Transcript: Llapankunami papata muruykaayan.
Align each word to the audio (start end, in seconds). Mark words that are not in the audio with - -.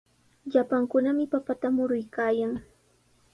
Llapankunami 0.51 1.25
papata 1.33 1.67
muruykaayan. 1.75 2.51